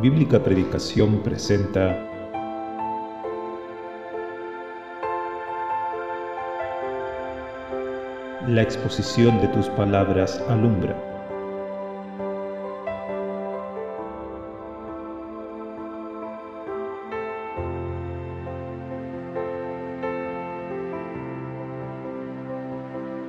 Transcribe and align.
Bíblica 0.00 0.42
Predicación 0.42 1.22
presenta 1.22 1.94
La 8.48 8.62
exposición 8.62 9.42
de 9.42 9.48
tus 9.48 9.68
palabras 9.68 10.42
alumbra. 10.48 10.96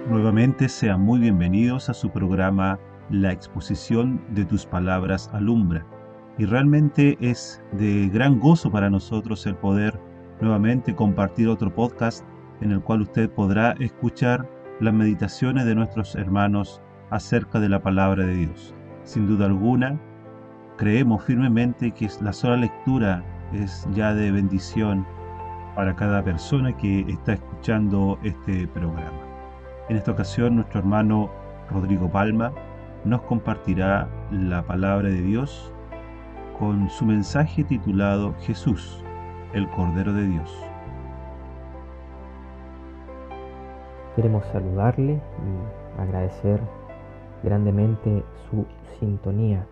Nuevamente 0.08 0.70
sean 0.70 1.02
muy 1.02 1.20
bienvenidos 1.20 1.90
a 1.90 1.94
su 1.94 2.10
programa 2.12 2.80
La 3.10 3.34
exposición 3.34 4.22
de 4.30 4.46
tus 4.46 4.66
palabras 4.66 5.30
alumbra 5.34 5.86
y 6.38 6.46
realmente 6.46 7.18
es 7.20 7.62
de 7.74 8.10
gran 8.10 8.40
gozo 8.40 8.72
para 8.72 8.90
nosotros 8.90 9.46
el 9.46 9.56
poder 9.56 10.00
nuevamente 10.40 10.96
compartir 10.96 11.48
otro 11.48 11.74
podcast 11.74 12.26
en 12.62 12.72
el 12.72 12.82
cual 12.82 13.02
usted 13.02 13.30
podrá 13.30 13.74
escuchar 13.80 14.50
las 14.80 14.94
meditaciones 14.94 15.66
de 15.66 15.76
nuestros 15.76 16.16
hermanos 16.16 16.82
acerca 17.10 17.60
de 17.60 17.70
la 17.70 17.82
palabra 17.82 18.26
de 18.26 18.34
Dios. 18.34 18.74
Sin 19.04 19.28
duda 19.28 19.46
alguna, 19.46 20.00
creemos 20.78 21.24
firmemente 21.24 21.92
que 21.92 22.10
la 22.22 22.34
sola 22.34 22.58
lectura 22.58 23.24
es 23.54 23.88
ya 23.94 24.14
de 24.14 24.32
bendición 24.32 25.06
para 25.76 25.96
cada 25.96 26.24
persona 26.24 26.76
que 26.76 27.02
está 27.02 27.34
escuchando 27.34 28.18
este 28.24 28.68
programa. 28.68 29.20
En 29.90 29.98
esta 29.98 30.12
ocasión, 30.12 30.56
nuestro 30.56 30.80
hermano 30.80 31.30
Rodrigo 31.70 32.10
Palma 32.10 32.52
nos 33.06 33.22
compartirá 33.24 34.10
la 34.32 34.64
palabra 34.64 35.10
de 35.10 35.22
Dios 35.22 35.71
con 36.58 36.90
su 36.90 37.06
mensaje 37.06 37.64
titulado 37.64 38.34
Jesús, 38.42 39.04
el 39.54 39.70
Cordero 39.70 40.14
de 40.14 40.28
Dios. 40.28 40.72
Queremos 44.16 44.46
saludarle 44.48 45.14
y 45.14 46.02
agradecer 46.02 46.60
grandemente 47.44 48.24
su 48.50 48.66
sintonía. 49.00 49.66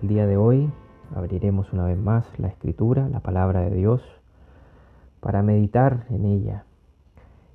El 0.00 0.08
día 0.08 0.26
de 0.26 0.36
hoy 0.36 0.70
abriremos 1.14 1.72
una 1.72 1.84
vez 1.84 1.98
más 1.98 2.26
la 2.38 2.48
escritura, 2.48 3.08
la 3.08 3.20
palabra 3.20 3.60
de 3.60 3.74
Dios, 3.74 4.02
para 5.20 5.42
meditar 5.42 6.06
en 6.10 6.24
ella. 6.24 6.64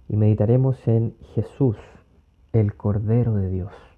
Y 0.10 0.18
meditaremos 0.18 0.88
en 0.88 1.16
Jesús, 1.36 1.78
el 2.52 2.76
Cordero 2.76 3.36
de 3.36 3.50
Dios. 3.50 3.91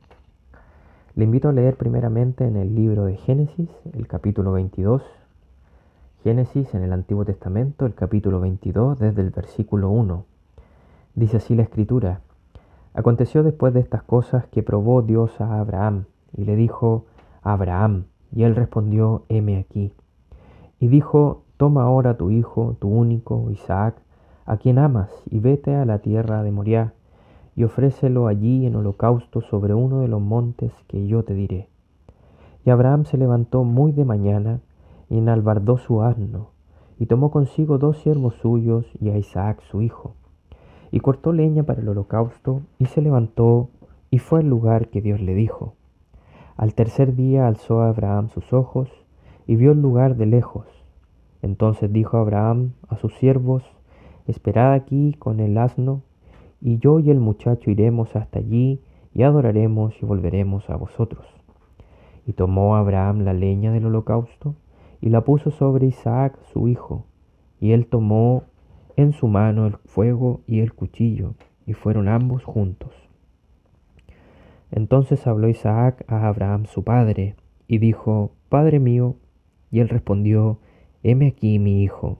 Le 1.15 1.25
invito 1.25 1.49
a 1.49 1.51
leer 1.51 1.77
primeramente 1.77 2.47
en 2.47 2.55
el 2.55 2.73
libro 2.73 3.05
de 3.05 3.17
Génesis, 3.17 3.69
el 3.93 4.07
capítulo 4.07 4.51
22. 4.53 5.03
Génesis 6.23 6.73
en 6.73 6.81
el 6.81 6.91
Antiguo 6.91 7.23
Testamento, 7.23 7.85
el 7.85 7.93
capítulo 7.93 8.39
22, 8.39 8.97
desde 8.97 9.21
el 9.21 9.29
versículo 9.29 9.91
1. 9.91 10.25
Dice 11.13 11.37
así 11.37 11.53
la 11.53 11.61
escritura. 11.61 12.21
Aconteció 12.95 13.43
después 13.43 13.75
de 13.75 13.81
estas 13.81 14.01
cosas 14.01 14.47
que 14.47 14.63
probó 14.63 15.03
Dios 15.03 15.39
a 15.39 15.59
Abraham 15.59 16.05
y 16.35 16.45
le 16.45 16.55
dijo, 16.55 17.05
Abraham, 17.43 18.05
y 18.35 18.41
él 18.41 18.55
respondió, 18.55 19.25
heme 19.29 19.59
aquí. 19.59 19.93
Y 20.79 20.87
dijo, 20.87 21.43
toma 21.57 21.83
ahora 21.83 22.17
tu 22.17 22.31
hijo, 22.31 22.75
tu 22.79 22.87
único, 22.87 23.51
Isaac, 23.51 24.01
a 24.47 24.57
quien 24.57 24.79
amas, 24.79 25.11
y 25.29 25.37
vete 25.37 25.75
a 25.75 25.85
la 25.85 25.99
tierra 25.99 26.41
de 26.41 26.51
Moriah 26.51 26.93
y 27.55 27.63
ofrécelo 27.63 28.27
allí 28.27 28.65
en 28.65 28.75
holocausto 28.75 29.41
sobre 29.41 29.73
uno 29.73 29.99
de 29.99 30.07
los 30.07 30.21
montes 30.21 30.71
que 30.87 31.07
yo 31.07 31.23
te 31.23 31.33
diré. 31.33 31.67
Y 32.65 32.69
Abraham 32.69 33.05
se 33.05 33.17
levantó 33.17 33.63
muy 33.63 33.91
de 33.91 34.05
mañana 34.05 34.61
y 35.09 35.17
enalbardó 35.17 35.77
su 35.77 36.01
asno, 36.01 36.49
y 36.97 37.05
tomó 37.05 37.31
consigo 37.31 37.77
dos 37.77 37.97
siervos 37.97 38.35
suyos 38.35 38.85
y 38.99 39.09
a 39.09 39.17
Isaac 39.17 39.61
su 39.69 39.81
hijo, 39.81 40.15
y 40.91 40.99
cortó 40.99 41.33
leña 41.33 41.63
para 41.63 41.81
el 41.81 41.89
holocausto, 41.89 42.61
y 42.79 42.85
se 42.85 43.01
levantó 43.01 43.69
y 44.09 44.19
fue 44.19 44.39
al 44.39 44.47
lugar 44.47 44.89
que 44.89 45.01
Dios 45.01 45.19
le 45.19 45.33
dijo. 45.33 45.73
Al 46.55 46.75
tercer 46.75 47.15
día 47.15 47.47
alzó 47.47 47.81
Abraham 47.81 48.29
sus 48.29 48.53
ojos 48.53 48.89
y 49.47 49.55
vio 49.55 49.71
el 49.71 49.81
lugar 49.81 50.15
de 50.15 50.27
lejos. 50.27 50.67
Entonces 51.41 51.91
dijo 51.91 52.17
Abraham 52.17 52.73
a 52.89 52.95
sus 52.95 53.13
siervos, 53.15 53.63
Esperad 54.27 54.73
aquí 54.73 55.15
con 55.19 55.39
el 55.39 55.57
asno 55.57 56.01
y 56.65 56.77
yo 56.77 56.99
y 56.99 57.09
el 57.09 57.19
muchacho 57.19 57.69
iremos 57.69 58.15
hasta 58.15 58.39
allí 58.39 58.79
y 59.13 59.23
adoraremos 59.23 60.01
y 60.01 60.05
volveremos 60.05 60.69
a 60.69 60.77
vosotros. 60.77 61.25
Y 62.25 62.31
tomó 62.33 62.77
Abraham 62.77 63.25
la 63.25 63.33
leña 63.33 63.73
del 63.73 63.85
holocausto 63.85 64.55
y 65.01 65.09
la 65.09 65.25
puso 65.25 65.51
sobre 65.51 65.87
Isaac 65.87 66.39
su 66.53 66.69
hijo, 66.69 67.05
y 67.59 67.73
él 67.73 67.87
tomó 67.87 68.45
en 68.95 69.11
su 69.11 69.27
mano 69.27 69.67
el 69.67 69.75
fuego 69.83 70.39
y 70.47 70.61
el 70.61 70.73
cuchillo, 70.73 71.33
y 71.65 71.73
fueron 71.73 72.07
ambos 72.07 72.45
juntos. 72.45 72.93
Entonces 74.71 75.27
habló 75.27 75.49
Isaac 75.49 76.05
a 76.07 76.29
Abraham 76.29 76.65
su 76.67 76.85
padre, 76.85 77.35
y 77.67 77.79
dijo, 77.79 78.31
Padre 78.47 78.79
mío, 78.79 79.17
y 79.69 79.81
él 79.81 79.89
respondió, 79.89 80.59
Heme 81.03 81.27
aquí 81.27 81.59
mi 81.59 81.83
hijo. 81.83 82.19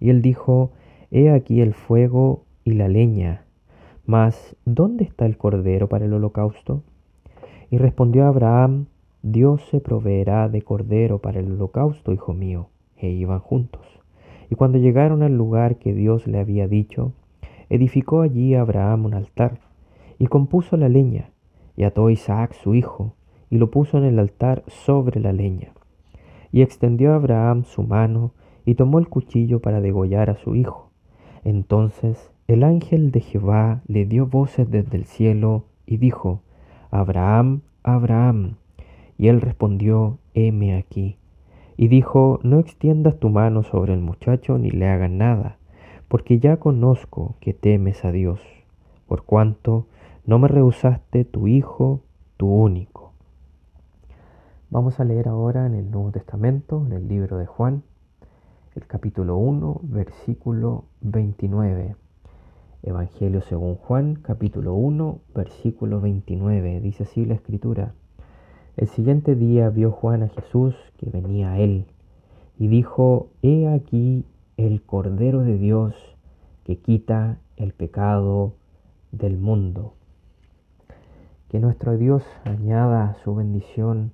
Y 0.00 0.08
él 0.08 0.22
dijo, 0.22 0.70
He 1.10 1.30
aquí 1.30 1.60
el 1.60 1.74
fuego 1.74 2.46
y 2.64 2.72
la 2.72 2.88
leña, 2.88 3.43
mas, 4.06 4.56
¿dónde 4.66 5.04
está 5.04 5.24
el 5.24 5.38
cordero 5.38 5.88
para 5.88 6.04
el 6.04 6.12
holocausto? 6.12 6.82
Y 7.70 7.78
respondió 7.78 8.26
Abraham, 8.26 8.86
Dios 9.22 9.62
se 9.70 9.80
proveerá 9.80 10.50
de 10.50 10.60
cordero 10.60 11.20
para 11.20 11.40
el 11.40 11.52
holocausto, 11.52 12.12
hijo 12.12 12.34
mío. 12.34 12.68
E 12.98 13.08
iban 13.08 13.40
juntos. 13.40 13.86
Y 14.50 14.56
cuando 14.56 14.78
llegaron 14.78 15.22
al 15.22 15.36
lugar 15.36 15.76
que 15.76 15.94
Dios 15.94 16.26
le 16.26 16.38
había 16.38 16.68
dicho, 16.68 17.12
edificó 17.70 18.20
allí 18.20 18.54
Abraham 18.54 19.06
un 19.06 19.14
altar, 19.14 19.60
y 20.18 20.26
compuso 20.26 20.76
la 20.76 20.88
leña, 20.90 21.30
y 21.74 21.84
ató 21.84 22.10
Isaac 22.10 22.52
su 22.52 22.74
hijo, 22.74 23.14
y 23.48 23.56
lo 23.56 23.70
puso 23.70 23.96
en 23.96 24.04
el 24.04 24.18
altar 24.18 24.62
sobre 24.66 25.18
la 25.20 25.32
leña. 25.32 25.72
Y 26.52 26.60
extendió 26.60 27.14
Abraham 27.14 27.64
su 27.64 27.82
mano, 27.82 28.32
y 28.66 28.74
tomó 28.74 28.98
el 28.98 29.08
cuchillo 29.08 29.60
para 29.60 29.80
degollar 29.80 30.28
a 30.28 30.36
su 30.36 30.54
hijo. 30.54 30.90
Entonces 31.44 32.33
el 32.46 32.62
ángel 32.62 33.10
de 33.10 33.20
Jehová 33.20 33.80
le 33.86 34.04
dio 34.04 34.26
voces 34.26 34.70
desde 34.70 34.98
el 34.98 35.06
cielo 35.06 35.64
y 35.86 35.96
dijo, 35.96 36.42
Abraham, 36.90 37.62
Abraham. 37.82 38.56
Y 39.16 39.28
él 39.28 39.40
respondió, 39.40 40.18
heme 40.34 40.76
aquí. 40.76 41.16
Y 41.76 41.88
dijo, 41.88 42.40
no 42.42 42.58
extiendas 42.58 43.18
tu 43.18 43.30
mano 43.30 43.62
sobre 43.62 43.94
el 43.94 44.00
muchacho 44.00 44.58
ni 44.58 44.70
le 44.70 44.88
hagas 44.88 45.10
nada, 45.10 45.56
porque 46.08 46.38
ya 46.38 46.58
conozco 46.58 47.34
que 47.40 47.54
temes 47.54 48.04
a 48.04 48.12
Dios, 48.12 48.40
por 49.08 49.24
cuanto 49.24 49.86
no 50.26 50.38
me 50.38 50.48
rehusaste 50.48 51.24
tu 51.24 51.48
hijo, 51.48 52.02
tu 52.36 52.48
único. 52.48 53.12
Vamos 54.70 55.00
a 55.00 55.04
leer 55.04 55.28
ahora 55.28 55.66
en 55.66 55.74
el 55.74 55.90
Nuevo 55.90 56.12
Testamento, 56.12 56.84
en 56.86 56.92
el 56.92 57.08
libro 57.08 57.38
de 57.38 57.46
Juan, 57.46 57.82
el 58.74 58.86
capítulo 58.86 59.36
1, 59.36 59.80
versículo 59.82 60.84
29. 61.00 61.96
Evangelio 62.86 63.40
según 63.40 63.76
Juan, 63.76 64.16
capítulo 64.16 64.74
1, 64.74 65.20
versículo 65.34 66.02
29. 66.02 66.80
Dice 66.82 67.04
así 67.04 67.24
la 67.24 67.32
escritura. 67.32 67.94
El 68.76 68.88
siguiente 68.88 69.34
día 69.36 69.70
vio 69.70 69.90
Juan 69.90 70.22
a 70.22 70.28
Jesús 70.28 70.74
que 70.98 71.08
venía 71.08 71.52
a 71.52 71.58
él 71.58 71.86
y 72.58 72.68
dijo, 72.68 73.30
He 73.40 73.68
aquí 73.68 74.26
el 74.58 74.82
Cordero 74.82 75.40
de 75.40 75.56
Dios 75.56 75.94
que 76.64 76.76
quita 76.76 77.38
el 77.56 77.72
pecado 77.72 78.52
del 79.12 79.38
mundo. 79.38 79.94
Que 81.48 81.60
nuestro 81.60 81.96
Dios 81.96 82.22
añada 82.44 83.16
su 83.24 83.34
bendición 83.34 84.12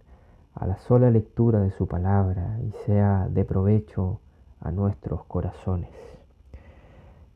a 0.55 0.69
la 0.69 0.77
sola 0.77 1.11
lectura 1.11 1.59
de 1.59 1.73
su 1.73 1.89
palabra 1.89 2.61
y 2.63 2.71
sea 2.87 3.27
de 3.29 3.45
provecho 3.45 4.21
a 4.61 4.71
nuestros 4.71 5.25
corazones. 5.25 6.20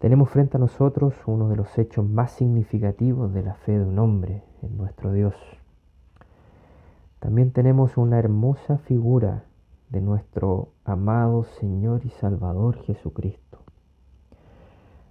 Tenemos 0.05 0.29
frente 0.29 0.59
a 0.59 0.61
nosotros 0.61 1.15
uno 1.25 1.49
de 1.49 1.57
los 1.57 1.79
hechos 1.79 2.07
más 2.07 2.33
significativos 2.33 3.33
de 3.33 3.43
la 3.43 3.55
fe 3.55 3.79
de 3.79 3.87
un 3.87 3.99
hombre 3.99 4.43
en 4.61 4.77
nuestro 4.77 5.15
Dios. 5.15 5.35
También 7.21 7.53
tenemos 7.53 7.97
una 7.97 8.19
hermosa 8.19 8.77
figura 8.77 9.45
de 9.89 10.03
nuestro 10.03 10.69
amado 10.85 11.45
Señor 11.59 12.03
y 12.05 12.11
Salvador 12.11 12.83
Jesucristo. 12.83 13.61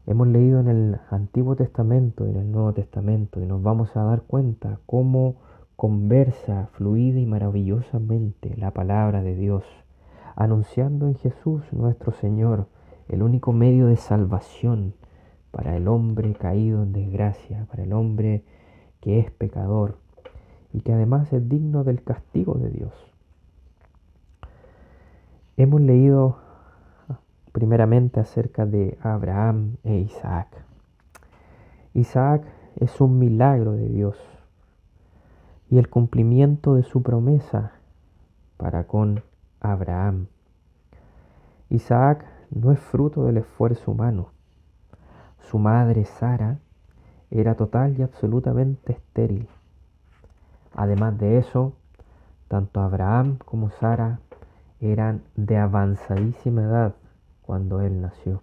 Hemos 0.05 0.27
leído 0.27 0.59
en 0.59 0.67
el 0.67 0.99
Antiguo 1.09 1.55
Testamento 1.55 2.27
y 2.27 2.29
en 2.29 2.35
el 2.35 2.51
Nuevo 2.51 2.73
Testamento 2.73 3.41
y 3.41 3.47
nos 3.47 3.63
vamos 3.63 3.97
a 3.97 4.03
dar 4.03 4.21
cuenta 4.21 4.77
cómo 4.85 5.37
conversa 5.75 6.69
fluida 6.73 7.19
y 7.19 7.25
maravillosamente 7.25 8.55
la 8.57 8.69
palabra 8.69 9.23
de 9.23 9.33
Dios, 9.33 9.63
anunciando 10.35 11.07
en 11.07 11.15
Jesús 11.15 11.63
nuestro 11.73 12.11
Señor 12.11 12.67
el 13.09 13.23
único 13.23 13.51
medio 13.53 13.87
de 13.87 13.97
salvación 13.97 14.93
para 15.51 15.75
el 15.77 15.87
hombre 15.87 16.33
caído 16.33 16.83
en 16.83 16.93
desgracia, 16.93 17.65
para 17.69 17.83
el 17.83 17.93
hombre 17.93 18.43
que 19.01 19.19
es 19.19 19.31
pecador 19.31 19.97
y 20.73 20.81
que 20.81 20.93
además 20.93 21.31
es 21.31 21.47
digno 21.47 21.83
del 21.83 22.03
castigo 22.03 22.55
de 22.55 22.69
Dios. 22.69 22.93
Hemos 25.57 25.81
leído 25.81 26.37
primeramente 27.51 28.19
acerca 28.19 28.65
de 28.65 28.97
Abraham 29.01 29.77
e 29.83 29.97
Isaac. 29.97 30.47
Isaac 31.93 32.43
es 32.77 32.99
un 32.99 33.19
milagro 33.19 33.73
de 33.73 33.87
Dios 33.87 34.17
y 35.69 35.77
el 35.77 35.89
cumplimiento 35.89 36.73
de 36.73 36.83
su 36.83 37.03
promesa 37.03 37.73
para 38.57 38.85
con 38.87 39.21
Abraham. 39.59 40.27
Isaac 41.69 42.25
no 42.53 42.71
es 42.71 42.79
fruto 42.79 43.25
del 43.25 43.37
esfuerzo 43.37 43.91
humano. 43.91 44.27
Su 45.39 45.57
madre 45.59 46.05
Sara 46.05 46.59
era 47.31 47.55
total 47.55 47.97
y 47.97 48.03
absolutamente 48.03 48.93
estéril. 48.93 49.47
Además 50.75 51.17
de 51.17 51.37
eso, 51.39 51.73
tanto 52.47 52.81
Abraham 52.81 53.37
como 53.43 53.71
Sara 53.71 54.19
eran 54.79 55.23
de 55.35 55.57
avanzadísima 55.57 56.63
edad 56.63 56.95
cuando 57.41 57.81
él 57.81 58.01
nació. 58.01 58.41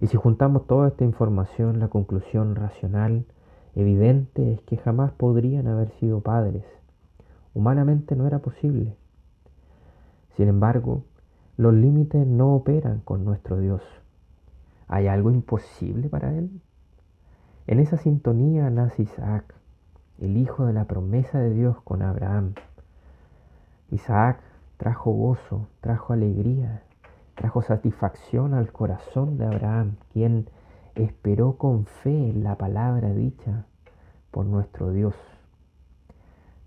Y 0.00 0.08
si 0.08 0.16
juntamos 0.16 0.66
toda 0.66 0.88
esta 0.88 1.04
información, 1.04 1.78
la 1.78 1.88
conclusión 1.88 2.54
racional 2.56 3.24
evidente 3.74 4.52
es 4.52 4.60
que 4.62 4.76
jamás 4.76 5.12
podrían 5.12 5.68
haber 5.68 5.90
sido 5.92 6.20
padres. 6.20 6.64
Humanamente 7.54 8.16
no 8.16 8.26
era 8.26 8.40
posible. 8.40 8.96
Sin 10.36 10.48
embargo, 10.48 11.04
los 11.58 11.74
límites 11.74 12.26
no 12.26 12.54
operan 12.54 13.00
con 13.00 13.24
nuestro 13.24 13.58
Dios. 13.58 13.82
¿Hay 14.88 15.06
algo 15.06 15.30
imposible 15.30 16.08
para 16.08 16.34
Él? 16.34 16.62
En 17.66 17.78
esa 17.78 17.98
sintonía 17.98 18.70
nace 18.70 19.02
Isaac, 19.02 19.54
el 20.18 20.38
hijo 20.38 20.64
de 20.64 20.72
la 20.72 20.86
promesa 20.86 21.38
de 21.38 21.52
Dios 21.52 21.76
con 21.82 22.02
Abraham. 22.02 22.54
Isaac 23.90 24.40
trajo 24.78 25.12
gozo, 25.12 25.68
trajo 25.82 26.14
alegría, 26.14 26.82
trajo 27.34 27.60
satisfacción 27.60 28.54
al 28.54 28.72
corazón 28.72 29.36
de 29.36 29.44
Abraham, 29.44 29.96
quien 30.12 30.48
esperó 30.94 31.58
con 31.58 31.84
fe 31.84 32.32
la 32.34 32.56
palabra 32.56 33.12
dicha 33.12 33.66
por 34.30 34.46
nuestro 34.46 34.90
Dios. 34.90 35.14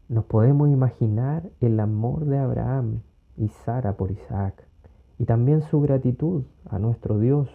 Nos 0.09 0.25
podemos 0.25 0.69
imaginar 0.69 1.49
el 1.59 1.79
amor 1.79 2.25
de 2.25 2.37
Abraham 2.37 3.01
y 3.35 3.49
Sara 3.49 3.93
por 3.93 4.11
Isaac 4.11 4.64
y 5.17 5.25
también 5.25 5.61
su 5.61 5.81
gratitud 5.81 6.43
a 6.69 6.79
nuestro 6.79 7.19
Dios 7.19 7.49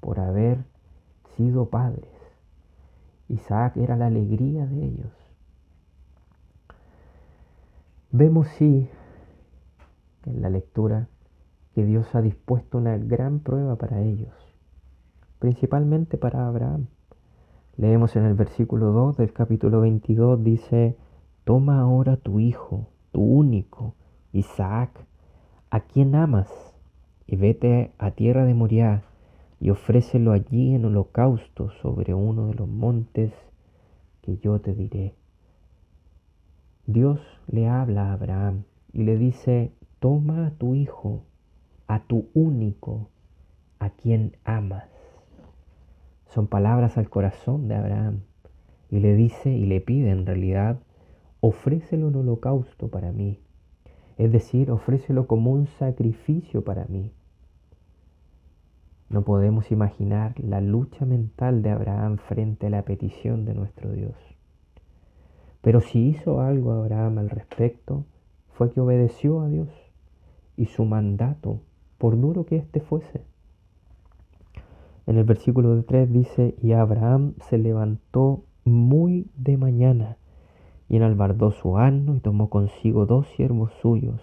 por 0.00 0.20
haber 0.20 0.64
sido 1.36 1.66
padres. 1.66 2.10
Isaac 3.28 3.76
era 3.76 3.96
la 3.96 4.06
alegría 4.06 4.66
de 4.66 4.84
ellos. 4.84 5.12
Vemos 8.10 8.46
sí 8.58 8.88
en 10.26 10.42
la 10.42 10.50
lectura 10.50 11.08
que 11.74 11.84
Dios 11.84 12.14
ha 12.14 12.20
dispuesto 12.20 12.78
una 12.78 12.98
gran 12.98 13.40
prueba 13.40 13.76
para 13.76 14.02
ellos, 14.02 14.34
principalmente 15.38 16.18
para 16.18 16.46
Abraham. 16.46 16.86
Leemos 17.78 18.14
en 18.16 18.24
el 18.24 18.34
versículo 18.34 18.92
2 18.92 19.16
del 19.16 19.32
capítulo 19.32 19.80
22, 19.80 20.44
dice, 20.44 20.98
Toma 21.44 21.80
ahora 21.80 22.18
tu 22.18 22.38
hijo, 22.38 22.88
tu 23.12 23.22
único, 23.22 23.94
Isaac, 24.32 24.90
a 25.70 25.80
quien 25.80 26.14
amas, 26.14 26.71
y 27.32 27.36
vete 27.36 27.92
a 27.96 28.10
tierra 28.10 28.44
de 28.44 28.52
Moriah 28.52 29.04
y 29.58 29.70
ofrécelo 29.70 30.32
allí 30.32 30.74
en 30.74 30.84
holocausto 30.84 31.70
sobre 31.80 32.12
uno 32.12 32.48
de 32.48 32.54
los 32.54 32.68
montes 32.68 33.32
que 34.20 34.36
yo 34.36 34.60
te 34.60 34.74
diré. 34.74 35.14
Dios 36.86 37.20
le 37.46 37.68
habla 37.68 38.10
a 38.10 38.12
Abraham 38.12 38.64
y 38.92 39.04
le 39.04 39.16
dice, 39.16 39.72
toma 39.98 40.48
a 40.48 40.50
tu 40.50 40.74
hijo, 40.74 41.22
a 41.86 42.00
tu 42.00 42.26
único, 42.34 43.08
a 43.78 43.88
quien 43.88 44.36
amas. 44.44 44.90
Son 46.26 46.48
palabras 46.48 46.98
al 46.98 47.08
corazón 47.08 47.66
de 47.66 47.76
Abraham. 47.76 48.20
Y 48.90 49.00
le 49.00 49.14
dice 49.14 49.50
y 49.50 49.64
le 49.64 49.80
pide 49.80 50.10
en 50.10 50.26
realidad, 50.26 50.80
ofrécelo 51.40 52.08
en 52.08 52.16
holocausto 52.16 52.88
para 52.88 53.10
mí. 53.10 53.38
Es 54.18 54.30
decir, 54.32 54.70
ofrécelo 54.70 55.26
como 55.26 55.50
un 55.50 55.66
sacrificio 55.66 56.62
para 56.62 56.84
mí. 56.84 57.10
No 59.12 59.20
podemos 59.20 59.70
imaginar 59.70 60.32
la 60.40 60.62
lucha 60.62 61.04
mental 61.04 61.60
de 61.60 61.68
Abraham 61.68 62.16
frente 62.16 62.68
a 62.68 62.70
la 62.70 62.82
petición 62.82 63.44
de 63.44 63.52
nuestro 63.52 63.92
Dios. 63.92 64.16
Pero 65.60 65.82
si 65.82 66.08
hizo 66.08 66.40
algo 66.40 66.72
Abraham 66.72 67.18
al 67.18 67.28
respecto, 67.28 68.06
fue 68.54 68.72
que 68.72 68.80
obedeció 68.80 69.42
a 69.42 69.48
Dios 69.48 69.68
y 70.56 70.64
su 70.64 70.86
mandato, 70.86 71.60
por 71.98 72.18
duro 72.18 72.46
que 72.46 72.56
éste 72.56 72.80
fuese. 72.80 73.20
En 75.06 75.18
el 75.18 75.24
versículo 75.24 75.84
3 75.84 76.10
dice, 76.10 76.54
y 76.62 76.72
Abraham 76.72 77.34
se 77.50 77.58
levantó 77.58 78.44
muy 78.64 79.30
de 79.36 79.58
mañana 79.58 80.16
y 80.88 80.96
enalbardó 80.96 81.50
su 81.50 81.76
asno 81.76 82.16
y 82.16 82.20
tomó 82.20 82.48
consigo 82.48 83.04
dos 83.04 83.26
siervos 83.36 83.72
suyos 83.82 84.22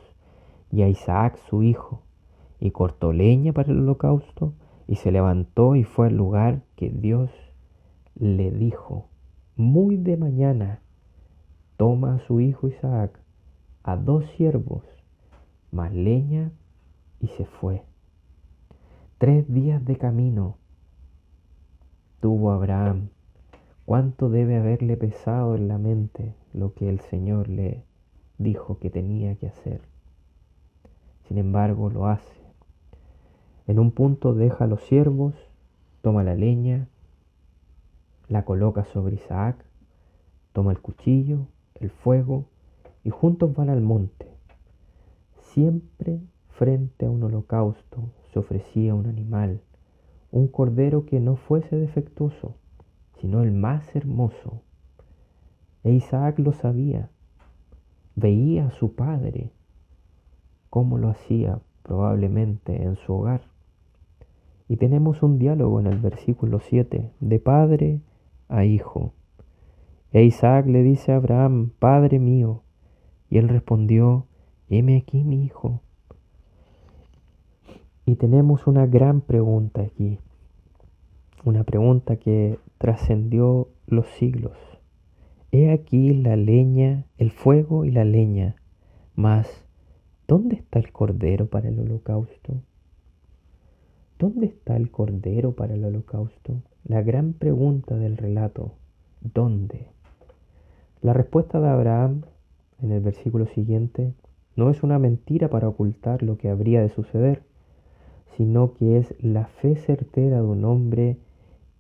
y 0.72 0.82
a 0.82 0.88
Isaac 0.88 1.38
su 1.48 1.62
hijo 1.62 2.02
y 2.60 2.72
cortó 2.72 3.14
leña 3.14 3.54
para 3.54 3.72
el 3.72 3.80
holocausto 3.82 4.54
y 4.90 4.96
se 4.96 5.12
levantó 5.12 5.76
y 5.76 5.84
fue 5.84 6.08
al 6.08 6.18
lugar 6.18 6.64
que 6.76 6.90
Dios 6.90 7.30
le 8.16 8.50
dijo. 8.50 9.08
Muy 9.56 9.98
de 9.98 10.18
mañana 10.18 10.80
toma 11.78 12.16
a 12.16 12.20
su 12.22 12.40
hijo 12.40 12.68
Isaac, 12.68 13.20
a 13.84 13.98
dos 13.98 14.26
siervos, 14.32 14.84
más 15.72 15.94
leña 15.94 16.52
y 17.20 17.28
se 17.28 17.46
fue. 17.46 17.84
Tres 19.20 19.48
días 19.54 19.86
de 19.86 19.96
camino 19.96 20.58
tuvo 22.20 22.52
Abraham. 22.52 23.10
¿Cuánto 23.86 24.32
debe 24.32 24.58
haberle 24.58 24.98
pesado 24.98 25.56
en 25.56 25.68
la 25.68 25.78
mente 25.78 26.34
lo 26.52 26.74
que 26.74 26.90
el 26.90 27.00
Señor 27.00 27.48
le 27.48 27.84
dijo 28.40 28.80
que 28.80 28.90
tenía 28.90 29.36
que 29.36 29.50
hacer? 29.50 29.82
Sin 31.28 31.38
embargo, 31.38 31.92
lo 31.92 32.08
hace. 32.08 32.39
En 33.70 33.78
un 33.78 33.92
punto 33.92 34.34
deja 34.34 34.66
a 34.66 34.68
los 34.68 34.82
siervos, 34.82 35.36
toma 36.02 36.24
la 36.24 36.34
leña, 36.34 36.90
la 38.28 38.44
coloca 38.44 38.84
sobre 38.84 39.16
Isaac, 39.16 39.64
toma 40.52 40.72
el 40.72 40.82
cuchillo, 40.82 41.48
el 41.76 41.92
fuego 41.92 42.46
y 43.04 43.12
juntos 43.12 43.56
van 43.56 43.70
al 43.70 43.82
monte. 43.82 44.28
Siempre 45.54 46.20
frente 46.50 47.06
a 47.06 47.10
un 47.10 47.24
holocausto 47.24 48.10
se 48.34 48.40
ofrecía 48.40 48.96
un 48.96 49.06
animal 49.06 49.62
un 50.32 50.48
cordero 50.48 51.06
que 51.06 51.20
no 51.20 51.36
fuese 51.36 51.76
defectuoso, 51.76 52.56
sino 53.20 53.42
el 53.44 53.52
más 53.52 53.96
hermoso. 53.96 54.62
E 55.84 55.92
Isaac 55.92 56.40
lo 56.40 56.54
sabía, 56.54 57.10
veía 58.16 58.68
a 58.68 58.72
su 58.72 58.94
padre 58.94 59.52
cómo 60.70 60.98
lo 60.98 61.10
hacía 61.10 61.60
probablemente 61.84 62.84
en 62.84 62.96
su 62.96 63.14
hogar. 63.14 63.42
Y 64.70 64.78
tenemos 64.78 65.24
un 65.24 65.40
diálogo 65.40 65.80
en 65.80 65.88
el 65.88 65.98
versículo 65.98 66.60
7, 66.60 67.10
de 67.20 67.40
padre 67.40 68.02
a 68.48 68.66
hijo. 68.66 69.14
E 70.14 70.24
Isaac 70.24 70.68
le 70.68 70.84
dice 70.84 71.12
a 71.12 71.16
Abraham, 71.16 71.72
Padre 71.80 72.20
mío, 72.20 72.62
y 73.32 73.40
él 73.40 73.50
respondió, 73.50 74.28
heme 74.70 74.96
aquí 74.96 75.24
mi 75.24 75.44
hijo. 75.44 75.82
Y 78.06 78.16
tenemos 78.16 78.68
una 78.68 78.86
gran 78.86 79.22
pregunta 79.22 79.82
aquí, 79.82 80.20
una 81.44 81.64
pregunta 81.64 82.18
que 82.18 82.60
trascendió 82.78 83.70
los 83.88 84.08
siglos. 84.20 84.58
He 85.52 85.72
aquí 85.72 86.14
la 86.14 86.36
leña, 86.36 87.06
el 87.18 87.32
fuego 87.32 87.86
y 87.86 87.92
la 87.92 88.06
leña, 88.06 88.56
mas 89.16 89.66
¿dónde 90.28 90.58
está 90.58 90.78
el 90.78 90.92
cordero 90.92 91.48
para 91.48 91.70
el 91.70 91.80
holocausto? 91.80 92.62
¿Dónde 94.20 94.46
está 94.46 94.78
el 94.78 94.92
cordero 94.92 95.54
para 95.54 95.74
el 95.74 95.84
holocausto? 95.84 96.62
La 96.84 97.02
gran 97.02 97.34
pregunta 97.34 97.96
del 97.96 98.18
relato, 98.18 98.74
¿dónde? 99.22 99.88
La 101.02 101.14
respuesta 101.14 101.60
de 101.60 101.70
Abraham 101.70 102.22
en 102.84 102.92
el 102.92 103.02
versículo 103.02 103.48
siguiente 103.48 104.14
no 104.56 104.70
es 104.70 104.84
una 104.84 105.00
mentira 105.00 105.50
para 105.50 105.70
ocultar 105.70 106.22
lo 106.22 106.38
que 106.38 106.50
habría 106.50 106.82
de 106.82 106.90
suceder 106.90 107.50
sino 108.40 108.74
que 108.76 108.98
es 108.98 109.14
la 109.22 109.48
fe 109.48 109.76
certera 109.76 110.38
de 110.38 110.48
un 110.48 110.64
hombre 110.64 111.18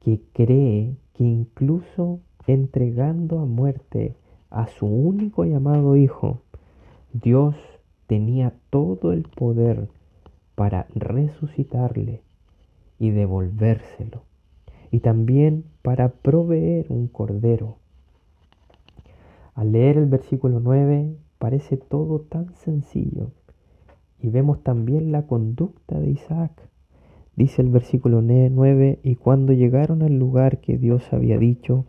que 0.01 0.22
cree 0.34 0.98
que 1.13 1.24
incluso 1.24 2.19
entregando 2.48 3.39
a 3.39 3.46
muerte 3.46 4.17
a 4.50 4.67
su 4.67 4.86
único 4.86 5.46
llamado 5.46 5.96
hijo, 5.96 6.41
Dios 7.13 7.55
tenía 8.08 8.53
todo 8.69 9.13
el 9.13 9.24
poder 9.24 9.88
para 10.55 10.88
resucitarle 10.96 12.24
y 13.00 13.12
devolvérselo, 13.12 14.24
y 14.91 15.00
también 15.00 15.63
para 15.82 16.10
proveer 16.10 16.86
un 16.89 17.08
cordero. 17.08 17.77
Al 19.56 19.72
leer 19.72 19.98
el 19.98 20.06
versículo 20.06 20.60
9 20.60 21.15
parece 21.38 21.77
todo 21.77 22.20
tan 22.20 22.53
sencillo, 22.56 23.32
y 24.22 24.29
vemos 24.29 24.62
también 24.62 25.12
la 25.12 25.25
conducta 25.25 26.00
de 26.00 26.12
Isaac. 26.12 26.51
Dice 27.36 27.62
el 27.62 27.70
versículo 27.70 28.22
9, 28.22 29.00
y 29.01 29.15
cuando 29.15 29.53
llegaron 29.53 30.01
al 30.03 30.20
lugar 30.20 30.60
que 30.60 30.77
Dios 30.77 31.13
había 31.13 31.38
dicho, 31.38 31.86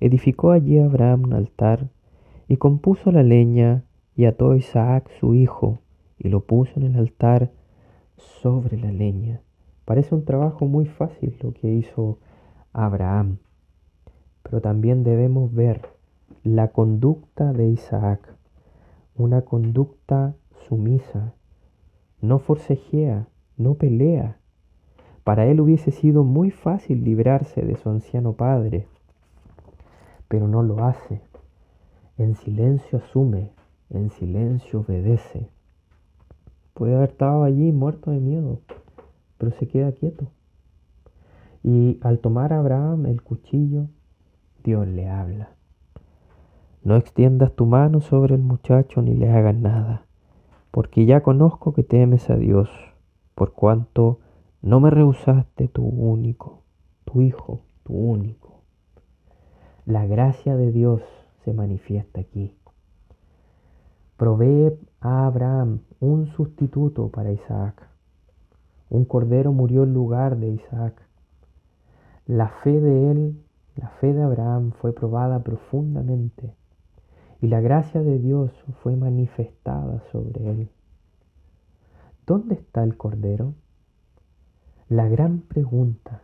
edificó 0.00 0.52
allí 0.52 0.78
Abraham 0.78 1.24
un 1.24 1.32
altar 1.34 1.88
y 2.48 2.56
compuso 2.56 3.12
la 3.12 3.22
leña 3.22 3.84
y 4.16 4.24
ató 4.24 4.52
a 4.52 4.56
Isaac 4.56 5.10
su 5.20 5.34
hijo 5.34 5.80
y 6.18 6.28
lo 6.28 6.40
puso 6.40 6.72
en 6.80 6.86
el 6.86 6.96
altar 6.96 7.50
sobre 8.16 8.78
la 8.78 8.90
leña. 8.90 9.42
Parece 9.90 10.14
un 10.14 10.24
trabajo 10.24 10.66
muy 10.66 10.86
fácil 10.86 11.36
lo 11.42 11.52
que 11.52 11.68
hizo 11.68 12.18
Abraham, 12.72 13.38
pero 14.44 14.60
también 14.60 15.02
debemos 15.02 15.52
ver 15.52 15.80
la 16.44 16.68
conducta 16.68 17.52
de 17.52 17.66
Isaac, 17.66 18.20
una 19.16 19.42
conducta 19.42 20.36
sumisa, 20.68 21.34
no 22.20 22.38
forcejea, 22.38 23.26
no 23.56 23.74
pelea. 23.74 24.38
Para 25.24 25.46
él 25.46 25.60
hubiese 25.60 25.90
sido 25.90 26.22
muy 26.22 26.52
fácil 26.52 27.02
librarse 27.02 27.62
de 27.62 27.74
su 27.74 27.90
anciano 27.90 28.34
padre, 28.34 28.86
pero 30.28 30.46
no 30.46 30.62
lo 30.62 30.84
hace. 30.84 31.20
En 32.16 32.36
silencio 32.36 32.98
asume, 32.98 33.50
en 33.88 34.10
silencio 34.10 34.82
obedece. 34.86 35.48
Puede 36.74 36.94
haber 36.94 37.10
estado 37.10 37.42
allí 37.42 37.72
muerto 37.72 38.12
de 38.12 38.20
miedo, 38.20 38.60
pero 39.40 39.52
se 39.52 39.66
queda 39.66 39.92
quieto. 39.92 40.30
Y 41.62 41.98
al 42.02 42.18
tomar 42.18 42.52
a 42.52 42.58
Abraham 42.58 43.06
el 43.06 43.22
cuchillo, 43.22 43.86
Dios 44.62 44.86
le 44.86 45.08
habla. 45.08 45.54
No 46.84 46.96
extiendas 46.96 47.54
tu 47.54 47.64
mano 47.64 48.02
sobre 48.02 48.34
el 48.34 48.42
muchacho 48.42 49.00
ni 49.00 49.14
le 49.14 49.30
hagas 49.30 49.56
nada, 49.56 50.04
porque 50.70 51.06
ya 51.06 51.22
conozco 51.22 51.72
que 51.72 51.82
temes 51.82 52.28
a 52.28 52.36
Dios, 52.36 52.68
por 53.34 53.52
cuanto 53.54 54.20
no 54.60 54.78
me 54.78 54.90
rehusaste 54.90 55.68
tu 55.68 55.84
único, 55.84 56.62
tu 57.06 57.22
hijo, 57.22 57.62
tu 57.82 57.94
único. 57.94 58.60
La 59.86 60.06
gracia 60.06 60.54
de 60.56 60.70
Dios 60.70 61.02
se 61.44 61.54
manifiesta 61.54 62.20
aquí. 62.20 62.54
Provee 64.18 64.78
a 65.00 65.26
Abraham 65.26 65.80
un 65.98 66.26
sustituto 66.26 67.08
para 67.08 67.32
Isaac. 67.32 67.89
Un 68.90 69.04
cordero 69.04 69.52
murió 69.52 69.84
en 69.84 69.94
lugar 69.94 70.36
de 70.36 70.48
Isaac. 70.48 71.00
La 72.26 72.48
fe 72.48 72.80
de 72.80 73.10
él, 73.10 73.42
la 73.76 73.88
fe 73.88 74.12
de 74.12 74.22
Abraham 74.22 74.72
fue 74.72 74.92
probada 74.92 75.42
profundamente 75.42 76.52
y 77.40 77.46
la 77.46 77.60
gracia 77.60 78.02
de 78.02 78.18
Dios 78.18 78.52
fue 78.82 78.96
manifestada 78.96 80.02
sobre 80.12 80.50
él. 80.50 80.68
¿Dónde 82.26 82.54
está 82.54 82.84
el 82.84 82.96
cordero? 82.96 83.54
La 84.88 85.08
gran 85.08 85.38
pregunta. 85.38 86.22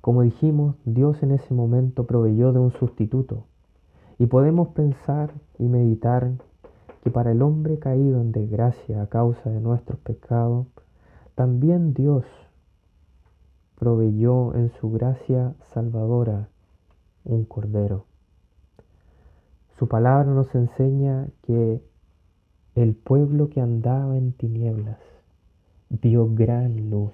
Como 0.00 0.22
dijimos, 0.22 0.76
Dios 0.84 1.22
en 1.22 1.32
ese 1.32 1.52
momento 1.52 2.06
proveyó 2.06 2.52
de 2.52 2.60
un 2.60 2.70
sustituto 2.70 3.46
y 4.18 4.26
podemos 4.26 4.68
pensar 4.68 5.34
y 5.58 5.64
meditar 5.64 6.30
que 7.02 7.10
para 7.10 7.32
el 7.32 7.42
hombre 7.42 7.78
caído 7.78 8.20
en 8.20 8.32
desgracia 8.32 9.02
a 9.02 9.08
causa 9.08 9.50
de 9.50 9.60
nuestros 9.60 9.98
pecados, 10.00 10.66
también 11.36 11.92
Dios 11.92 12.24
proveyó 13.78 14.54
en 14.54 14.70
su 14.80 14.90
gracia 14.90 15.54
salvadora 15.74 16.48
un 17.24 17.44
cordero. 17.44 18.06
Su 19.78 19.86
palabra 19.86 20.32
nos 20.32 20.54
enseña 20.54 21.28
que 21.42 21.82
el 22.74 22.94
pueblo 22.94 23.50
que 23.50 23.60
andaba 23.60 24.16
en 24.16 24.32
tinieblas 24.32 24.98
vio 25.90 26.34
gran 26.34 26.88
luz. 26.88 27.12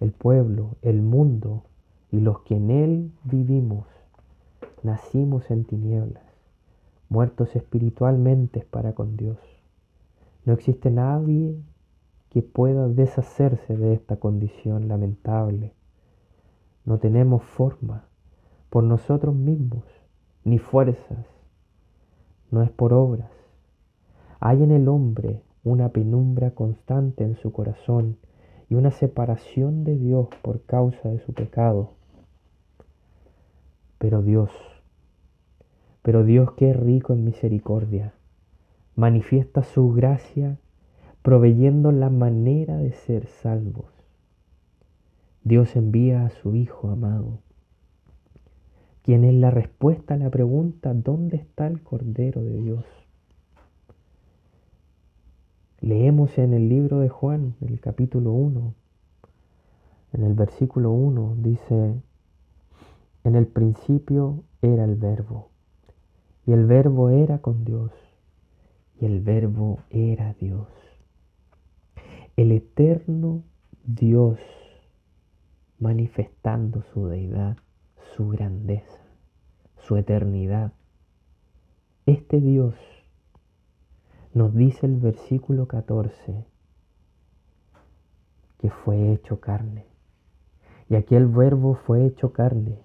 El 0.00 0.10
pueblo, 0.10 0.74
el 0.82 1.02
mundo 1.02 1.62
y 2.10 2.18
los 2.18 2.40
que 2.40 2.56
en 2.56 2.70
él 2.72 3.12
vivimos 3.22 3.86
nacimos 4.82 5.52
en 5.52 5.64
tinieblas, 5.64 6.24
muertos 7.08 7.54
espiritualmente 7.54 8.66
para 8.68 8.92
con 8.92 9.16
Dios. 9.16 9.38
No 10.44 10.52
existe 10.52 10.90
nadie 10.90 11.56
que 12.34 12.42
pueda 12.42 12.88
deshacerse 12.88 13.76
de 13.76 13.94
esta 13.94 14.16
condición 14.16 14.88
lamentable. 14.88 15.72
No 16.84 16.98
tenemos 16.98 17.42
forma 17.42 18.04
por 18.68 18.84
nosotros 18.84 19.34
mismos, 19.34 19.84
ni 20.44 20.58
fuerzas. 20.58 21.26
No 22.50 22.62
es 22.62 22.70
por 22.70 22.92
obras. 22.92 23.30
Hay 24.40 24.62
en 24.62 24.72
el 24.72 24.88
hombre 24.88 25.40
una 25.62 25.88
penumbra 25.88 26.50
constante 26.50 27.24
en 27.24 27.36
su 27.36 27.52
corazón 27.52 28.18
y 28.68 28.74
una 28.74 28.90
separación 28.90 29.84
de 29.84 29.96
Dios 29.96 30.28
por 30.42 30.60
causa 30.62 31.08
de 31.08 31.20
su 31.20 31.32
pecado. 31.32 31.92
Pero 33.98 34.20
Dios 34.20 34.50
pero 36.04 36.22
Dios 36.22 36.52
que 36.52 36.68
es 36.68 36.76
rico 36.76 37.14
en 37.14 37.24
misericordia, 37.24 38.12
manifiesta 38.94 39.62
su 39.62 39.90
gracia 39.94 40.58
proveyendo 41.24 41.90
la 41.90 42.10
manera 42.10 42.76
de 42.76 42.92
ser 42.92 43.26
salvos. 43.28 43.86
Dios 45.42 45.74
envía 45.74 46.26
a 46.26 46.28
su 46.28 46.54
Hijo 46.54 46.90
amado, 46.90 47.38
quien 49.00 49.24
es 49.24 49.32
la 49.32 49.50
respuesta 49.50 50.12
a 50.12 50.16
la 50.18 50.28
pregunta 50.28 50.92
¿dónde 50.92 51.38
está 51.38 51.66
el 51.66 51.82
Cordero 51.82 52.44
de 52.44 52.58
Dios? 52.58 52.84
Leemos 55.80 56.36
en 56.36 56.52
el 56.52 56.68
libro 56.68 57.00
de 57.00 57.08
Juan, 57.08 57.54
el 57.62 57.80
capítulo 57.80 58.32
1, 58.32 58.74
en 60.12 60.22
el 60.24 60.34
versículo 60.34 60.90
1, 60.90 61.36
dice, 61.38 61.94
en 63.24 63.34
el 63.34 63.46
principio 63.46 64.44
era 64.60 64.84
el 64.84 64.96
verbo 64.96 65.48
y 66.46 66.52
el 66.52 66.66
verbo 66.66 67.08
era 67.08 67.38
con 67.38 67.64
Dios. 67.64 67.92
Y 69.00 69.06
el 69.06 69.22
verbo 69.22 69.80
era 69.90 70.34
Dios. 70.34 70.93
El 72.36 72.50
eterno 72.50 73.44
Dios 73.86 74.40
manifestando 75.78 76.82
su 76.82 77.06
deidad, 77.06 77.58
su 78.16 78.28
grandeza, 78.28 78.98
su 79.76 79.96
eternidad. 79.96 80.72
Este 82.06 82.40
Dios 82.40 82.74
nos 84.32 84.52
dice 84.52 84.84
el 84.86 84.96
versículo 84.96 85.68
14 85.68 86.44
que 88.58 88.68
fue 88.68 89.12
hecho 89.12 89.38
carne. 89.38 89.86
Y 90.90 90.96
aquel 90.96 91.28
verbo 91.28 91.74
fue 91.74 92.04
hecho 92.04 92.32
carne 92.32 92.80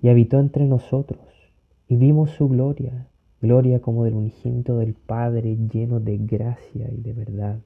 y 0.00 0.10
habitó 0.10 0.38
entre 0.38 0.64
nosotros 0.64 1.26
y 1.88 1.96
vimos 1.96 2.30
su 2.30 2.48
gloria, 2.48 3.08
gloria 3.42 3.80
como 3.80 4.04
del 4.04 4.14
unigénito 4.14 4.78
del 4.78 4.94
Padre 4.94 5.56
lleno 5.56 5.98
de 5.98 6.18
gracia 6.18 6.88
y 6.92 7.00
de 7.00 7.12
verdad. 7.12 7.60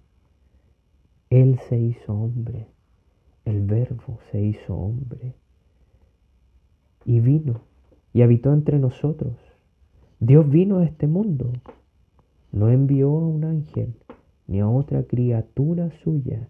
Él 1.31 1.61
se 1.69 1.79
hizo 1.79 2.13
hombre, 2.13 2.67
el 3.45 3.63
verbo 3.65 4.19
se 4.33 4.43
hizo 4.43 4.75
hombre 4.75 5.37
y 7.05 7.21
vino 7.21 7.61
y 8.13 8.23
habitó 8.23 8.53
entre 8.53 8.81
nosotros. 8.81 9.37
Dios 10.19 10.51
vino 10.51 10.79
a 10.79 10.85
este 10.85 11.07
mundo, 11.07 11.53
no 12.51 12.69
envió 12.69 13.11
a 13.11 13.29
un 13.29 13.45
ángel 13.45 13.95
ni 14.49 14.59
a 14.59 14.69
otra 14.69 15.05
criatura 15.05 15.93
suya, 16.03 16.49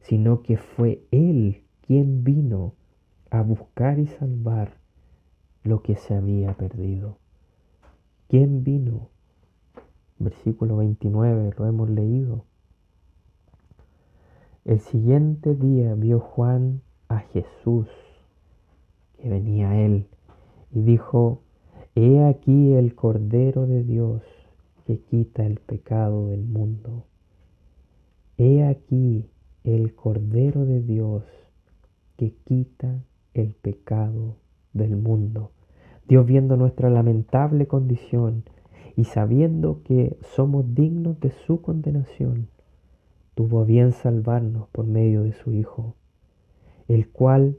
sino 0.00 0.42
que 0.42 0.56
fue 0.56 1.04
Él 1.12 1.62
quien 1.82 2.24
vino 2.24 2.74
a 3.30 3.42
buscar 3.42 4.00
y 4.00 4.08
salvar 4.08 4.74
lo 5.62 5.82
que 5.82 5.94
se 5.94 6.14
había 6.14 6.54
perdido. 6.54 7.18
¿Quién 8.26 8.64
vino? 8.64 9.08
Versículo 10.18 10.78
29, 10.78 11.54
lo 11.56 11.66
hemos 11.66 11.88
leído. 11.90 12.44
El 14.66 14.80
siguiente 14.80 15.54
día 15.54 15.94
vio 15.94 16.18
Juan 16.18 16.80
a 17.06 17.20
Jesús, 17.20 17.86
que 19.16 19.28
venía 19.28 19.70
a 19.70 19.80
él, 19.80 20.08
y 20.72 20.82
dijo, 20.82 21.42
He 21.94 22.24
aquí 22.24 22.72
el 22.72 22.96
Cordero 22.96 23.68
de 23.68 23.84
Dios 23.84 24.22
que 24.84 24.98
quita 24.98 25.46
el 25.46 25.60
pecado 25.60 26.26
del 26.26 26.44
mundo. 26.44 27.04
He 28.38 28.64
aquí 28.64 29.30
el 29.62 29.94
Cordero 29.94 30.64
de 30.66 30.82
Dios 30.82 31.22
que 32.16 32.34
quita 32.44 33.04
el 33.34 33.54
pecado 33.54 34.34
del 34.72 34.96
mundo. 34.96 35.52
Dios 36.08 36.26
viendo 36.26 36.56
nuestra 36.56 36.90
lamentable 36.90 37.68
condición 37.68 38.42
y 38.96 39.04
sabiendo 39.04 39.84
que 39.84 40.18
somos 40.34 40.74
dignos 40.74 41.20
de 41.20 41.30
su 41.30 41.62
condenación, 41.62 42.48
tuvo 43.36 43.60
a 43.60 43.64
bien 43.64 43.92
salvarnos 43.92 44.66
por 44.70 44.86
medio 44.86 45.22
de 45.22 45.34
su 45.34 45.52
Hijo, 45.52 45.94
el 46.88 47.06
cual 47.10 47.58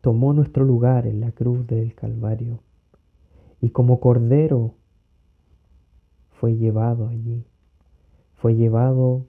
tomó 0.00 0.32
nuestro 0.32 0.64
lugar 0.64 1.06
en 1.06 1.20
la 1.20 1.30
cruz 1.30 1.68
del 1.68 1.94
Calvario 1.94 2.58
y 3.60 3.70
como 3.70 4.00
cordero 4.00 4.74
fue 6.32 6.56
llevado 6.56 7.06
allí, 7.06 7.44
fue 8.34 8.56
llevado 8.56 9.26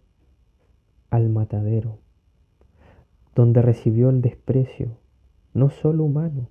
al 1.12 1.30
matadero, 1.30 2.00
donde 3.36 3.62
recibió 3.62 4.10
el 4.10 4.22
desprecio, 4.22 4.98
no 5.54 5.70
solo 5.70 6.04
humano, 6.04 6.50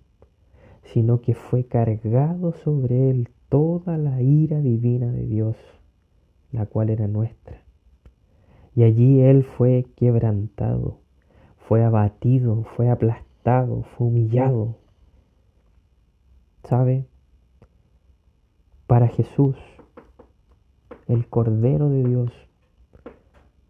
sino 0.84 1.22
que 1.22 1.34
fue 1.34 1.66
cargado 1.66 2.52
sobre 2.52 3.10
él 3.10 3.30
toda 3.48 3.98
la 3.98 4.22
ira 4.22 4.60
divina 4.60 5.10
de 5.10 5.26
Dios, 5.26 5.56
la 6.52 6.66
cual 6.66 6.90
era 6.90 7.06
nuestra. 7.06 7.62
Y 8.74 8.84
allí 8.84 9.20
él 9.20 9.44
fue 9.44 9.86
quebrantado, 9.96 11.00
fue 11.66 11.84
abatido, 11.84 12.64
fue 12.76 12.90
aplastado, 12.90 13.82
fue 13.82 14.06
humillado. 14.06 14.76
¿Sabe? 16.64 17.06
Para 18.86 19.08
Jesús, 19.08 19.56
el 21.06 21.26
Cordero 21.28 21.88
de 21.88 22.04
Dios, 22.04 22.32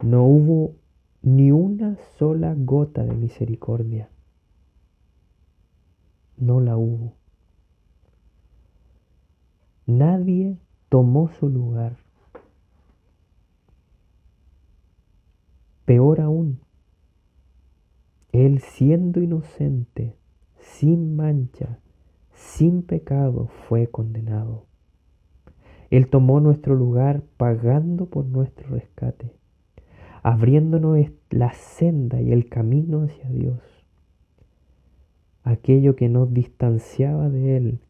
no 0.02 0.24
hubo 0.24 0.74
ni 1.22 1.50
una 1.50 1.96
sola 2.18 2.54
gota 2.56 3.02
de 3.04 3.14
misericordia. 3.14 4.10
No 6.36 6.60
la 6.60 6.76
hubo. 6.76 7.14
Nadie 9.86 10.58
tomó 10.88 11.30
su 11.30 11.48
lugar. 11.48 11.96
Peor 15.88 16.20
aún, 16.20 16.60
Él 18.30 18.60
siendo 18.60 19.22
inocente, 19.22 20.18
sin 20.58 21.16
mancha, 21.16 21.78
sin 22.34 22.82
pecado, 22.82 23.48
fue 23.66 23.86
condenado. 23.86 24.66
Él 25.88 26.10
tomó 26.10 26.40
nuestro 26.40 26.74
lugar 26.74 27.22
pagando 27.38 28.04
por 28.04 28.26
nuestro 28.26 28.68
rescate 28.68 29.32
abriéndonos 30.22 30.98
la 31.30 31.54
senda 31.54 32.20
y 32.20 32.32
el 32.32 32.50
camino 32.50 33.04
hacia 33.04 33.30
Dios. 33.30 33.62
Aquello 35.42 35.96
que 35.96 36.10
nos 36.10 36.34
distanciaba 36.34 37.30
de 37.30 37.56
Él, 37.56 37.80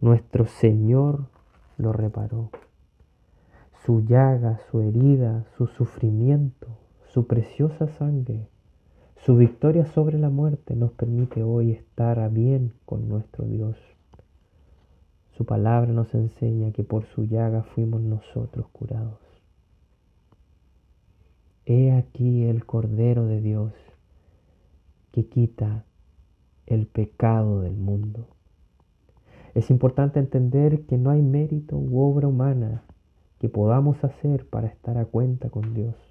nuestro 0.00 0.46
Señor 0.46 1.28
lo 1.76 1.92
reparó. 1.92 2.50
Su 3.84 4.00
llaga, 4.00 4.58
su 4.72 4.80
herida, 4.80 5.46
su 5.56 5.68
sufrimiento, 5.68 6.66
su 7.18 7.26
preciosa 7.26 7.88
sangre, 7.88 8.46
su 9.16 9.34
victoria 9.34 9.86
sobre 9.86 10.20
la 10.20 10.30
muerte 10.30 10.76
nos 10.76 10.92
permite 10.92 11.42
hoy 11.42 11.72
estar 11.72 12.20
a 12.20 12.28
bien 12.28 12.74
con 12.84 13.08
nuestro 13.08 13.44
Dios. 13.44 13.76
Su 15.32 15.44
palabra 15.44 15.90
nos 15.92 16.14
enseña 16.14 16.70
que 16.70 16.84
por 16.84 17.06
su 17.06 17.24
llaga 17.24 17.64
fuimos 17.64 18.02
nosotros 18.02 18.68
curados. 18.68 19.18
He 21.66 21.90
aquí 21.90 22.44
el 22.44 22.64
Cordero 22.64 23.26
de 23.26 23.40
Dios 23.40 23.72
que 25.10 25.26
quita 25.26 25.86
el 26.66 26.86
pecado 26.86 27.62
del 27.62 27.76
mundo. 27.76 28.28
Es 29.54 29.70
importante 29.70 30.20
entender 30.20 30.86
que 30.86 30.98
no 30.98 31.10
hay 31.10 31.22
mérito 31.22 31.76
u 31.76 31.98
obra 31.98 32.28
humana 32.28 32.84
que 33.40 33.48
podamos 33.48 34.04
hacer 34.04 34.48
para 34.48 34.68
estar 34.68 34.98
a 34.98 35.04
cuenta 35.04 35.50
con 35.50 35.74
Dios. 35.74 36.07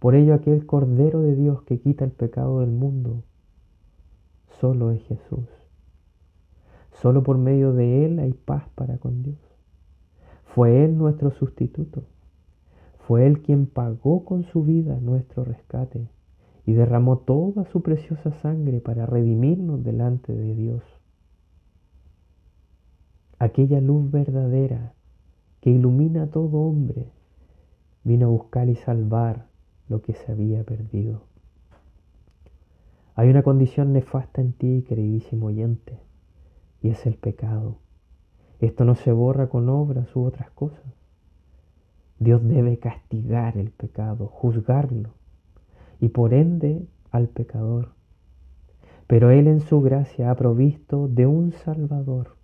Por 0.00 0.14
ello 0.14 0.32
aquel 0.32 0.64
Cordero 0.64 1.20
de 1.20 1.36
Dios 1.36 1.62
que 1.64 1.78
quita 1.78 2.06
el 2.06 2.10
pecado 2.10 2.60
del 2.60 2.70
mundo, 2.70 3.22
solo 4.58 4.92
es 4.92 5.02
Jesús. 5.02 5.46
Solo 6.90 7.22
por 7.22 7.36
medio 7.36 7.74
de 7.74 8.06
Él 8.06 8.18
hay 8.18 8.32
paz 8.32 8.64
para 8.74 8.96
con 8.96 9.22
Dios. 9.22 9.38
Fue 10.54 10.84
Él 10.84 10.96
nuestro 10.96 11.30
sustituto. 11.32 12.04
Fue 13.06 13.26
Él 13.26 13.42
quien 13.42 13.66
pagó 13.66 14.24
con 14.24 14.44
su 14.44 14.64
vida 14.64 14.98
nuestro 15.00 15.44
rescate 15.44 16.08
y 16.64 16.72
derramó 16.72 17.18
toda 17.18 17.66
su 17.66 17.82
preciosa 17.82 18.32
sangre 18.32 18.80
para 18.80 19.04
redimirnos 19.04 19.84
delante 19.84 20.34
de 20.34 20.54
Dios. 20.54 20.82
Aquella 23.38 23.82
luz 23.82 24.10
verdadera 24.10 24.94
que 25.60 25.70
ilumina 25.70 26.22
a 26.22 26.26
todo 26.28 26.58
hombre 26.58 27.12
vino 28.02 28.28
a 28.28 28.30
buscar 28.30 28.70
y 28.70 28.76
salvar 28.76 29.49
lo 29.90 30.00
que 30.00 30.14
se 30.14 30.32
había 30.32 30.64
perdido. 30.64 31.24
Hay 33.16 33.28
una 33.28 33.42
condición 33.42 33.92
nefasta 33.92 34.40
en 34.40 34.52
ti, 34.52 34.84
queridísimo 34.88 35.46
oyente, 35.46 35.98
y 36.80 36.88
es 36.88 37.04
el 37.06 37.16
pecado. 37.16 37.76
Esto 38.60 38.84
no 38.84 38.94
se 38.94 39.10
borra 39.10 39.48
con 39.48 39.68
obras 39.68 40.14
u 40.14 40.22
otras 40.24 40.50
cosas. 40.52 40.94
Dios 42.20 42.46
debe 42.46 42.78
castigar 42.78 43.58
el 43.58 43.72
pecado, 43.72 44.28
juzgarlo 44.28 45.10
y 46.00 46.08
por 46.10 46.34
ende 46.34 46.86
al 47.10 47.28
pecador. 47.28 47.90
Pero 49.06 49.30
Él 49.30 49.48
en 49.48 49.60
su 49.60 49.80
gracia 49.80 50.30
ha 50.30 50.36
provisto 50.36 51.08
de 51.08 51.26
un 51.26 51.52
Salvador, 51.52 52.36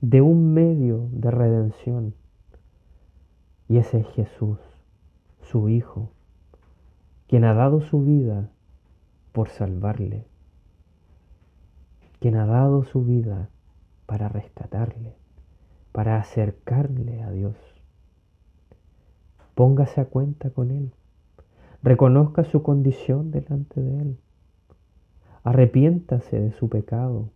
de 0.00 0.20
un 0.20 0.52
medio 0.52 1.08
de 1.12 1.30
redención. 1.30 2.14
Y 3.68 3.76
ese 3.76 4.00
es 4.00 4.06
Jesús, 4.08 4.58
su 5.50 5.68
Hijo, 5.68 6.10
quien 7.28 7.44
ha 7.44 7.54
dado 7.54 7.80
su 7.80 8.02
vida 8.02 8.50
por 9.32 9.48
salvarle, 9.48 10.26
quien 12.20 12.36
ha 12.36 12.46
dado 12.46 12.84
su 12.84 13.04
vida 13.04 13.48
para 14.06 14.28
rescatarle, 14.28 15.16
para 15.92 16.18
acercarle 16.18 17.22
a 17.22 17.30
Dios. 17.30 17.56
Póngase 19.54 20.00
a 20.00 20.06
cuenta 20.06 20.50
con 20.50 20.70
Él. 20.70 20.92
Reconozca 21.82 22.44
su 22.44 22.62
condición 22.62 23.30
delante 23.30 23.80
de 23.80 24.00
Él. 24.00 24.18
Arrepiéntase 25.42 26.40
de 26.40 26.52
su 26.52 26.68
pecado 26.68 27.30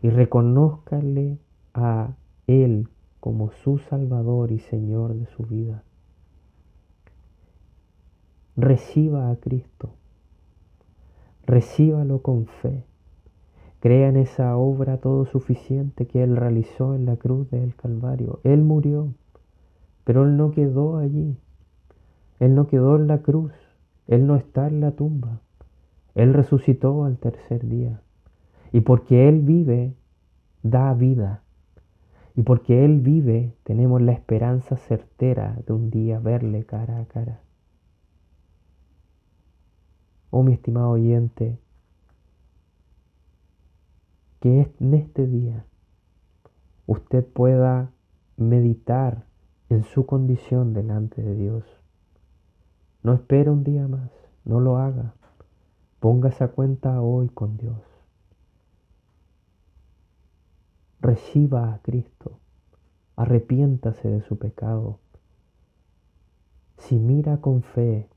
y 0.00 0.10
reconózcale 0.10 1.38
a 1.74 2.14
Él 2.46 2.88
como 3.20 3.50
su 3.50 3.78
Salvador 3.78 4.52
y 4.52 4.60
Señor 4.60 5.14
de 5.14 5.26
su 5.26 5.44
vida. 5.44 5.82
Reciba 8.56 9.30
a 9.30 9.36
Cristo. 9.36 9.90
Recíbalo 11.46 12.22
con 12.22 12.46
fe. 12.46 12.84
Crea 13.80 14.08
en 14.08 14.16
esa 14.16 14.56
obra 14.56 14.98
todo 14.98 15.26
suficiente 15.26 16.06
que 16.06 16.22
Él 16.22 16.36
realizó 16.36 16.94
en 16.94 17.04
la 17.04 17.16
cruz 17.16 17.50
del 17.50 17.74
Calvario. 17.74 18.40
Él 18.44 18.62
murió 18.62 19.12
pero 20.04 20.24
Él 20.24 20.36
no 20.36 20.50
quedó 20.52 20.98
allí. 20.98 21.36
Él 22.38 22.54
no 22.54 22.66
quedó 22.66 22.96
en 22.96 23.08
la 23.08 23.18
cruz. 23.18 23.52
Él 24.06 24.26
no 24.26 24.36
está 24.36 24.68
en 24.68 24.80
la 24.80 24.92
tumba. 24.92 25.40
Él 26.14 26.34
resucitó 26.34 27.04
al 27.04 27.16
tercer 27.18 27.66
día. 27.66 28.00
Y 28.72 28.80
porque 28.82 29.28
Él 29.28 29.40
vive, 29.40 29.94
da 30.62 30.92
vida. 30.94 31.42
Y 32.36 32.42
porque 32.42 32.84
Él 32.84 33.00
vive, 33.00 33.54
tenemos 33.64 34.02
la 34.02 34.12
esperanza 34.12 34.76
certera 34.76 35.56
de 35.66 35.72
un 35.72 35.90
día 35.90 36.18
verle 36.18 36.64
cara 36.64 37.00
a 37.00 37.06
cara. 37.06 37.40
Oh 40.36 40.42
mi 40.42 40.54
estimado 40.54 40.90
oyente, 40.90 41.60
que 44.40 44.74
en 44.80 44.94
este 44.94 45.28
día 45.28 45.64
usted 46.88 47.24
pueda 47.24 47.92
meditar 48.36 49.26
en 49.68 49.84
su 49.84 50.06
condición 50.06 50.74
delante 50.74 51.22
de 51.22 51.36
Dios. 51.36 51.62
No 53.04 53.12
espere 53.12 53.48
un 53.48 53.62
día 53.62 53.86
más, 53.86 54.10
no 54.44 54.58
lo 54.58 54.78
haga. 54.78 55.14
Póngase 56.00 56.42
a 56.42 56.48
cuenta 56.48 57.00
hoy 57.00 57.28
con 57.28 57.56
Dios. 57.56 57.80
Reciba 61.00 61.72
a 61.72 61.78
Cristo, 61.78 62.40
arrepiéntase 63.14 64.08
de 64.08 64.20
su 64.22 64.36
pecado. 64.36 64.98
Si 66.78 66.98
mira 66.98 67.40
con 67.40 67.62
fe 67.62 68.08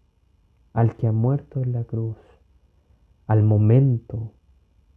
al 0.74 0.96
que 0.96 1.08
ha 1.08 1.12
muerto 1.12 1.62
en 1.62 1.74
la 1.74 1.84
cruz, 1.84 2.18
al 3.28 3.44
momento 3.44 4.34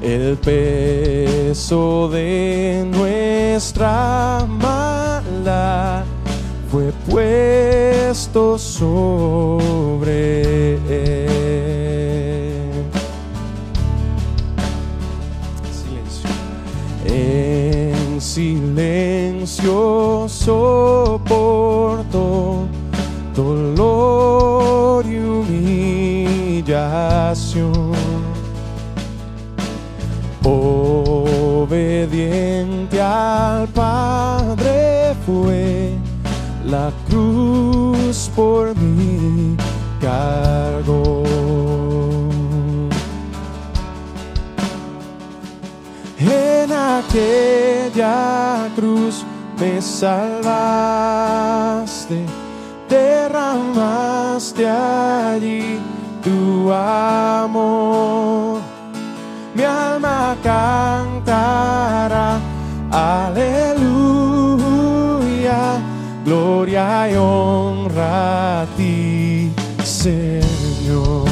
el 0.00 0.36
peso 0.36 2.08
de 2.08 2.86
nuestra 2.88 4.46
maldad 4.48 6.04
fue 6.70 6.92
puesto 7.10 8.56
sobre 8.56 10.74
él. 10.88 12.60
Silencio. 15.72 16.30
En 17.04 18.20
silencio 18.20 20.28
soporto 20.28 21.62
dolor 23.34 25.04
y 25.06 25.18
humillación. 25.18 26.72
Obediente 31.64 33.00
al 33.00 33.68
Padre 33.68 35.14
fue, 35.24 35.96
la 36.66 36.90
cruz 37.08 38.30
por 38.34 38.76
mí 38.76 39.56
cargó. 40.00 41.22
En 46.18 46.72
aquella 46.72 48.68
cruz 48.76 49.24
me 49.58 49.80
salvaste 49.80 50.92
derramaste 53.52 54.66
allí 54.66 55.80
tu 56.22 56.72
amor. 56.72 58.60
Mi 59.54 59.62
alma 59.64 60.36
cantará, 60.42 62.40
aleluya, 62.90 63.90
gloria 66.24 67.10
y 67.10 67.16
honra 67.16 68.62
a 68.62 68.66
ti, 68.76 69.52
Señor. 69.84 71.31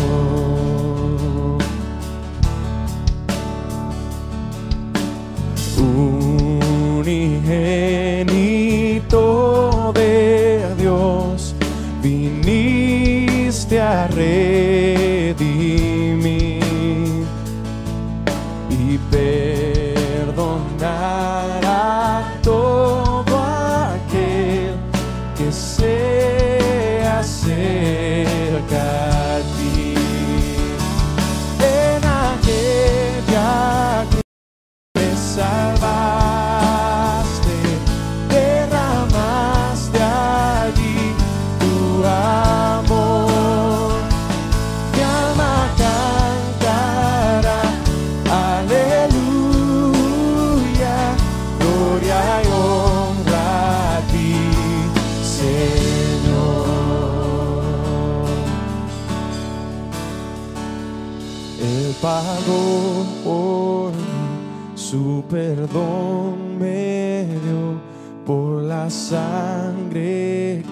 Perdón 65.31 66.59
me 66.59 67.25
dio 67.25 67.81
por 68.27 68.63
la 68.63 68.91
sangre 68.91 70.65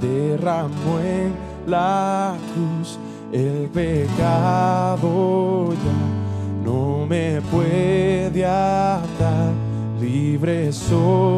que 0.00 0.06
derramó 0.06 0.98
en 1.02 1.32
la 1.66 2.34
cruz. 2.52 2.98
El 3.32 3.70
pecado 3.70 5.08
ya 5.72 6.64
no 6.64 7.06
me 7.06 7.40
puede 7.50 8.44
atar, 8.44 9.52
libre 9.98 10.70
soy 10.70 11.31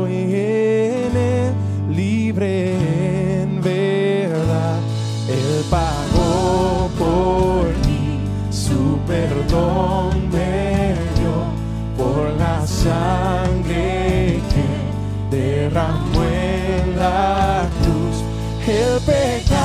cruz. 18.65 19.05
El 19.09 19.64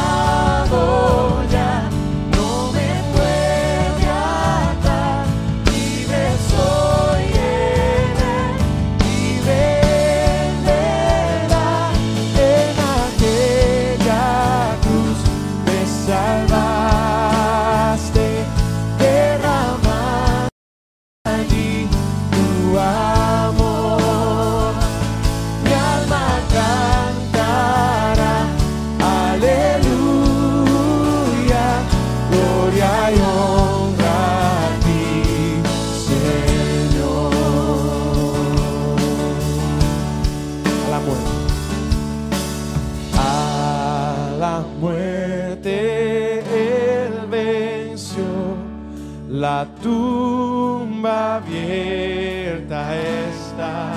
la 49.29 49.67
tumba 49.81 51.35
abierta 51.35 52.95
está. 52.95 53.93